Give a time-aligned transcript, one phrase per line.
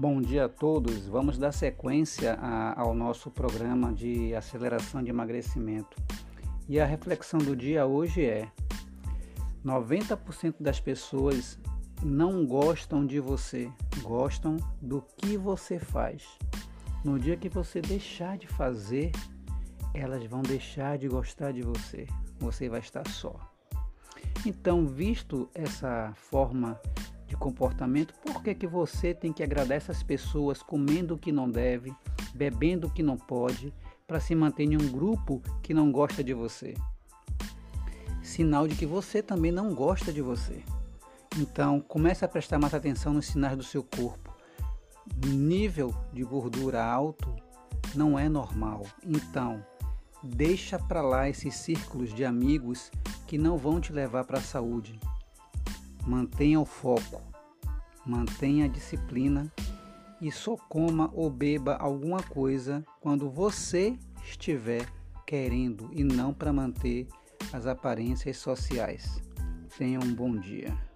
[0.00, 1.06] Bom dia a todos.
[1.08, 5.94] Vamos dar sequência a, ao nosso programa de aceleração de emagrecimento.
[6.66, 8.50] E a reflexão do dia hoje é:
[9.62, 11.58] 90% das pessoas
[12.02, 16.26] não gostam de você, gostam do que você faz.
[17.04, 19.12] No dia que você deixar de fazer,
[19.92, 22.06] elas vão deixar de gostar de você.
[22.38, 23.38] Você vai estar só.
[24.46, 26.80] Então, visto essa forma
[27.30, 31.48] de comportamento, por que, que você tem que agradar essas pessoas comendo o que não
[31.48, 31.94] deve,
[32.34, 33.72] bebendo o que não pode,
[34.04, 36.74] para se manter em um grupo que não gosta de você?
[38.20, 40.64] Sinal de que você também não gosta de você.
[41.38, 44.34] Então, comece a prestar mais atenção nos sinais do seu corpo.
[45.24, 47.32] Nível de gordura alto
[47.94, 48.84] não é normal.
[49.06, 49.64] Então,
[50.20, 52.90] deixa para lá esses círculos de amigos
[53.28, 54.98] que não vão te levar para a saúde.
[56.06, 57.22] Mantenha o foco,
[58.04, 59.52] mantenha a disciplina
[60.20, 64.86] e só coma ou beba alguma coisa quando você estiver
[65.26, 67.06] querendo e não para manter
[67.52, 69.20] as aparências sociais.
[69.78, 70.89] Tenha um bom dia.